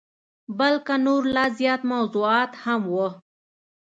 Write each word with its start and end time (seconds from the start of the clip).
بلکه 0.59 0.93
نور 1.05 1.21
لا 1.35 1.45
زیات 1.57 1.81
موضوعات 1.91 2.51
هم 2.63 2.81
وه. 2.93 3.09